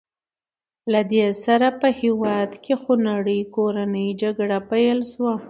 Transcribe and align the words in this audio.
له 0.91 1.01
دې 1.11 1.25
سره 1.43 1.67
په 1.81 1.87
هېواد 2.01 2.51
کې 2.63 2.73
خونړۍ 2.81 3.41
کورنۍ 3.55 4.09
جګړه 4.21 4.57
پیل 4.71 4.99
شوه. 5.11 5.33